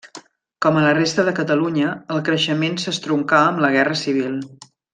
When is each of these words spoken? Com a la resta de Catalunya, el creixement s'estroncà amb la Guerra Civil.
Com 0.65 0.77
a 0.79 0.85
la 0.85 0.93
resta 0.97 1.25
de 1.27 1.33
Catalunya, 1.41 1.91
el 2.17 2.23
creixement 2.31 2.81
s'estroncà 2.85 3.43
amb 3.53 3.63
la 3.67 3.71
Guerra 3.79 4.01
Civil. 4.07 4.41